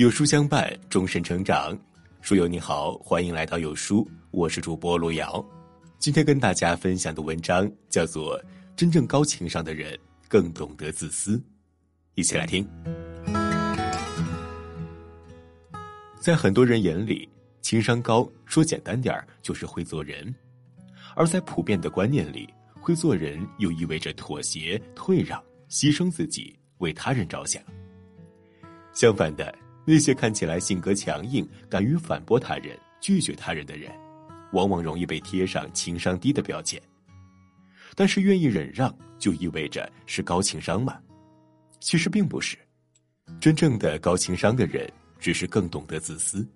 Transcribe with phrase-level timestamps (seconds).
[0.00, 1.78] 有书相伴，终身成长。
[2.22, 5.44] 书友你好，欢迎来到有书，我是主播路遥。
[5.98, 8.40] 今天跟大家分享的文章叫做
[8.74, 9.94] 《真正高情商的人
[10.26, 11.36] 更懂得自私》，
[12.14, 12.66] 一起来听。
[16.18, 17.28] 在很多人眼里，
[17.60, 20.34] 情商高说简单点儿就是会做人，
[21.14, 22.48] 而在普遍的观念里，
[22.80, 25.38] 会做人又意味着妥协、退让、
[25.68, 27.62] 牺牲自己，为他人着想。
[28.94, 33.90] 相反的，那些看起来性格强硬、敢于反驳他人、拒绝他人的人，
[34.52, 36.80] 往往容易被贴上情商低的标签。
[37.94, 41.00] 但是，愿意忍让就意味着是高情商吗？
[41.80, 42.56] 其实并不是。
[43.40, 46.46] 真正的高情商的人，只是更懂得自私。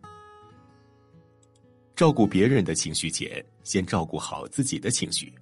[1.97, 5.33] 照顾别人的情绪前，先照顾好自己的情绪。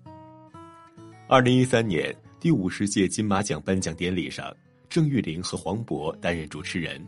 [1.29, 4.55] 二零一三年第五十届金马奖颁奖典礼上。
[4.91, 7.03] 郑裕玲和黄渤担任主持人，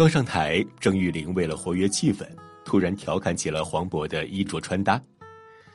[0.00, 2.26] 刚上台，郑裕玲为了活跃气氛，
[2.64, 4.98] 突然调侃起了黄渤的衣着穿搭。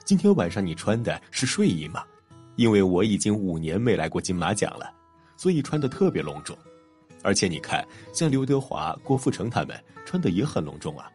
[0.04, 2.04] 今天晚上你穿的是睡衣吗？
[2.56, 4.92] 因为我已经五年没来过金马奖了，
[5.38, 6.58] 所以穿的特别隆重。
[7.22, 11.08] 而且你看，像刘德华、郭富城他们穿的也很隆重啊。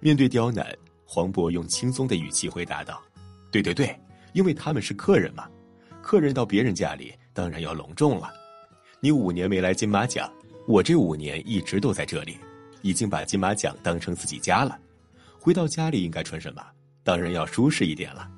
[0.00, 3.00] 面对刁难，黄渤用轻松的语气回答道
[3.52, 3.96] ：“对对对，
[4.32, 5.48] 因为他们是客人嘛，
[6.02, 8.28] 客人到别人家里，当然要隆重了。”
[8.98, 10.28] 你五年没来金马奖，
[10.66, 12.36] 我这五年一直都在这里，
[12.82, 14.78] 已经把金马奖当成自己家了。
[15.38, 16.64] 回到家里应该穿什么？
[17.02, 18.30] 当然要舒适一点了。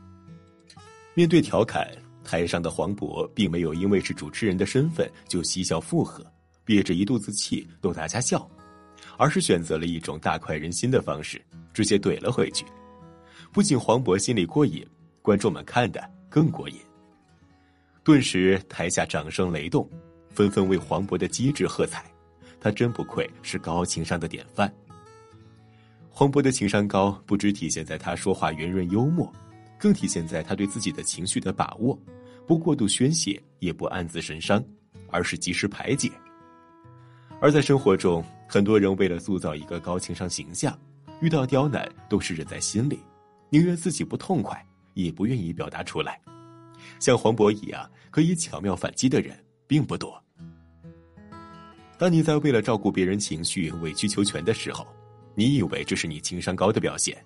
[1.14, 1.86] 面对调侃，
[2.24, 6.24] 台上的黄渤并没有因为是主持人的身份就嬉笑附和，
[6.64, 8.48] 憋着一肚子气逗大家笑，
[9.18, 12.64] 而是选择了一种大快人心的方式，直接怼了回去。
[13.52, 14.86] 不仅黄渤心里过瘾，
[15.20, 16.76] 观众们看的更过瘾。
[18.02, 19.86] 顿时台下掌声雷动。
[20.34, 22.10] 纷纷为黄渤的机智喝彩，
[22.62, 24.72] 他真不愧是高情商的典范。
[26.08, 29.30] 黄渤的情商高，不只体现在他说话圆润幽默，
[29.76, 31.98] 更体现在他对自己的情绪的把握，
[32.46, 34.64] 不过度宣泄，也不暗自神伤，
[35.10, 36.08] 而是及时排解。
[37.40, 40.78] 而在生活中，很多人为了塑造一个高情商形象，
[41.20, 43.00] 遇到刁难都是忍在心里，
[43.50, 46.20] 宁愿自己不痛快，也不愿意表达出来。
[47.00, 49.36] 像黄渤一样可以巧妙反击的人。
[49.72, 50.22] 并不多。
[52.02, 54.84] 当你在为了照顾别人情绪委曲求全的时候，
[55.36, 57.16] 你以为这是你情商高的表现，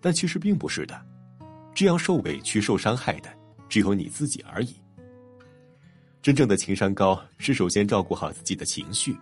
[0.00, 0.98] 但其实并不是的。
[1.74, 3.28] 这样受委屈、受伤害的
[3.68, 4.74] 只有你自己而已。
[6.22, 9.14] 真正的情商高是首先照顾好自己的情绪，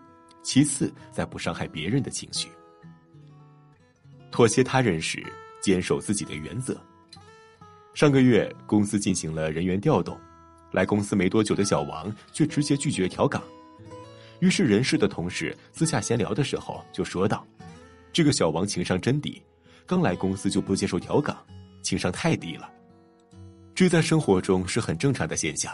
[0.45, 2.47] 其次再不伤害别人的情绪。
[4.31, 5.21] 妥协他人时，
[5.61, 6.81] 坚守自己的原则。
[7.95, 10.17] 上个月，公司进行了人员调动。
[10.71, 13.43] 来公司没多久的小王却直接拒绝调岗，
[14.41, 17.47] 于是人事的同事私下闲聊的时候就说道
[18.13, 19.41] ：“这个小王情商真低，
[19.87, 21.37] 刚来公司就不接受调岗，
[21.83, 22.69] 情商太低了。”
[23.75, 25.73] 这在生活中是很正常的现象，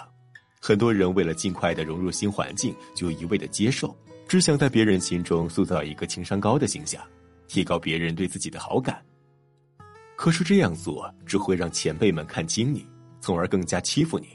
[0.60, 3.96] 很多人为了尽快的融入新环境，就一味的接受，
[4.28, 7.02] 只想在别人心中塑造一个情商高的形象，
[7.48, 9.02] 提高别人对自己的好感。
[10.16, 12.86] 可是这样做只会让前辈们看轻你，
[13.20, 14.28] 从而更加欺负你。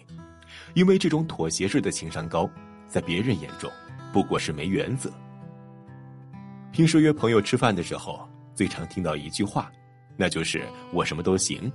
[0.73, 2.49] 因为这种妥协式的情商高，
[2.87, 3.71] 在别人眼中
[4.11, 5.11] 不过是没原则。
[6.71, 9.71] 平时约朋友吃饭的时候，最常听到一句话，
[10.15, 10.63] 那就是
[10.93, 11.71] “我什么都行”。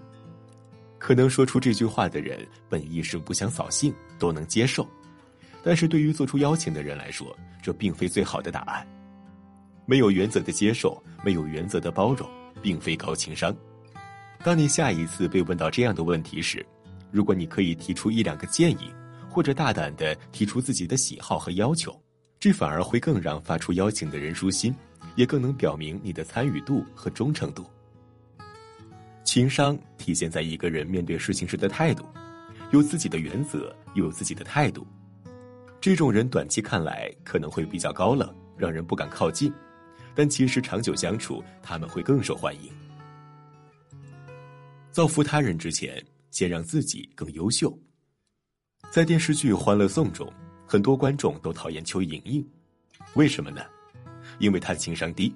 [0.99, 4.89] 可能说出这句话的人本意是不想扫兴，都能接受，
[5.63, 8.87] 但是对于做出邀请的人来说，这并非最好的答案。
[9.85, 12.29] 没有原则的接受，没有原则的包容，
[12.63, 13.55] 并非高情商。
[14.43, 16.65] 当你下一次被问到这样的问题时，
[17.11, 18.91] 如果你可以提出一两个建议，
[19.29, 21.95] 或者大胆的提出自己的喜好和要求，
[22.39, 24.75] 这反而会更让发出邀请的人舒心，
[25.15, 27.65] 也更能表明你的参与度和忠诚度。
[29.25, 32.05] 情商体现在一个人面对事情时的态度，
[32.73, 34.87] 有自己的原则，有自己的态度。
[35.81, 39.53] 这种人短期看来可能会比较高冷，让人不敢靠近，
[40.15, 42.71] 但其实长久相处，他们会更受欢迎。
[44.91, 46.05] 造福他人之前。
[46.33, 47.75] 先让自己更优秀。
[48.91, 50.31] 在电视剧《欢乐颂》中，
[50.67, 52.47] 很多观众都讨厌邱莹莹，
[53.15, 53.63] 为什么呢？
[54.41, 55.35] 因为她情商低，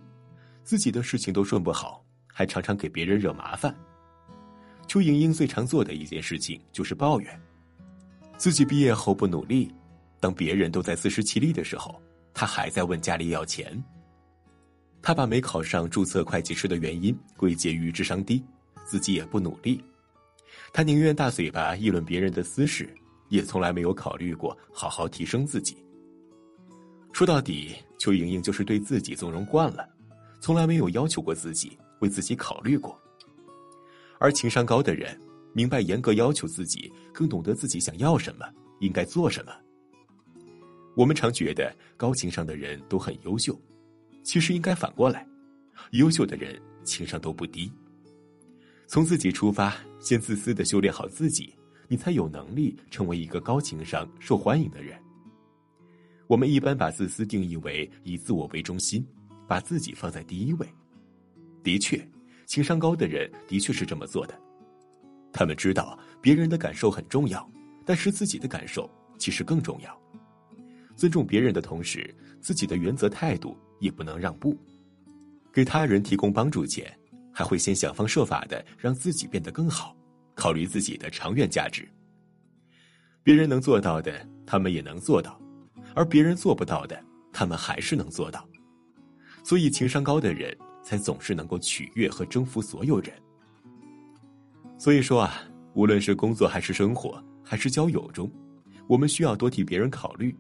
[0.65, 3.75] 自己的事情都顺不好，还常常给别人惹麻烦。
[4.89, 7.41] 邱莹莹最常做的一件事情就是抱怨，
[8.37, 9.73] 自己毕业后不努力，
[10.19, 12.03] 当别人都在自食其力的时候，
[12.35, 13.81] 她还在问家里要钱。
[15.01, 18.45] 她把没考上注册会计师的原因归结于智商低，
[18.85, 19.83] 自己也不努力。
[20.73, 22.93] 他宁愿大嘴巴议论别人的私事，
[23.31, 25.79] 也从来没有考虑过好好提升自己。
[27.13, 29.89] 说到底，邱莹莹就是对自己纵容惯了，
[30.41, 32.97] 从来没有要求过自己，为自己考虑过。
[34.19, 35.19] 而情商高的人，
[35.53, 38.47] 明白严格要求自己，更懂得自己想要什么，
[38.81, 39.53] 应该做什么。
[40.95, 43.59] 我们常觉得高情商的人都很优秀，
[44.23, 45.27] 其实应该反过来，
[45.93, 47.73] 优秀的人情商都不低。
[48.87, 51.55] 从自己出发，先自私的修炼好自己，
[51.91, 54.97] 你才有能力成为一个高情商、受欢迎的人。
[56.29, 59.05] 我们一般把自私定义为以自我为中心，
[59.49, 60.69] 把自己放在第一位。
[61.65, 62.01] 的确，
[62.47, 64.41] 情商高的人的确是这么做的，
[65.33, 67.45] 他们知道别人的感受很重要，
[67.85, 68.89] 但是自己的感受
[69.19, 70.01] 其实更重要。
[70.95, 74.57] 尊重别人的同时，自己的原则态度也不能让步，
[75.53, 76.97] 给他人提供帮助前。
[77.33, 79.97] 还会先想方设法的让自己变得更好，
[80.41, 81.87] 考虑自己的长远价值。
[83.23, 85.39] 别人能做到的，他们也能做到；
[85.95, 86.99] 而别人做不到的，
[87.31, 88.49] 他们还是能做到。
[89.45, 93.13] 所以，情商高的人才总是能够取悦和征服所有人。
[94.79, 95.43] 所以说啊，
[95.75, 98.33] 无论是工作还是生活，还是交友中，
[98.87, 100.35] 我们需要多替别人考虑。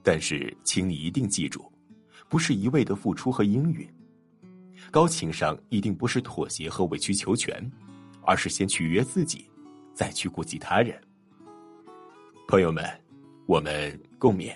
[0.00, 1.64] 但是，请你一定记住，
[2.28, 3.84] 不是一味的付出和应允。
[4.92, 7.68] 高情商一定不是妥协和委曲求全，
[8.24, 9.50] 而是先取悦自己，
[9.92, 11.00] 再去顾及他人。
[12.48, 12.84] 朋友们，
[13.46, 14.54] 我们共勉。